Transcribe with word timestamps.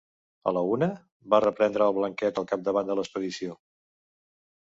A 0.51 0.51
la 0.57 0.61
una? 0.77 0.85
—va 1.33 1.39
reprendre 1.45 1.85
el 1.89 1.93
Blanquet, 1.97 2.39
al 2.43 2.47
capdavant 2.53 2.89
de 2.93 2.97
l'expedició. 3.01 3.59